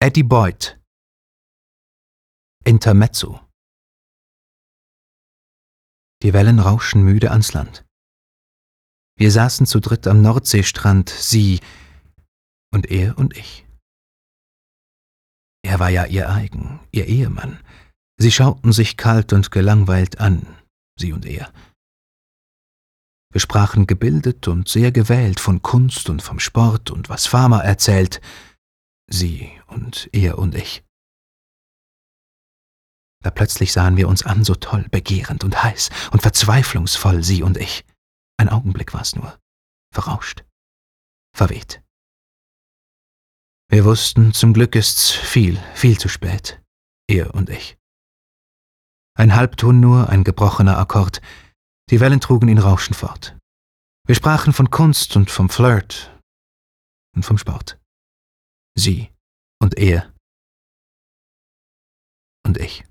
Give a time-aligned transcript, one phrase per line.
[0.00, 0.78] Eddie Boyd
[2.64, 3.40] Intermezzo
[6.22, 7.84] Die Wellen rauschen müde ans Land.
[9.16, 11.58] Wir saßen zu dritt am Nordseestrand, sie
[12.72, 13.66] und er und ich.
[15.64, 17.58] Er war ja ihr eigen, ihr Ehemann.
[18.20, 20.46] Sie schauten sich kalt und gelangweilt an,
[20.96, 21.52] sie und er.
[23.32, 28.20] Wir sprachen gebildet und sehr gewählt von Kunst und vom Sport und was Farmer erzählt,
[29.08, 30.84] sie und er und ich.
[33.22, 37.56] Da plötzlich sahen wir uns an, so toll, begehrend und heiß und verzweiflungsvoll, sie und
[37.56, 37.84] ich.
[38.36, 39.38] Ein Augenblick war's nur,
[39.92, 40.44] verrauscht,
[41.34, 41.82] verweht.
[43.70, 46.62] Wir wussten, zum Glück ist's viel, viel zu spät,
[47.08, 47.76] er und ich.
[49.14, 51.20] Ein Halbton nur, ein gebrochener Akkord,
[51.90, 53.36] die Wellen trugen ihn rauschend fort.
[54.06, 56.16] Wir sprachen von Kunst und vom Flirt
[57.14, 57.78] und vom Sport.
[58.88, 59.10] Sie
[59.60, 60.14] und er
[62.46, 62.87] und ich.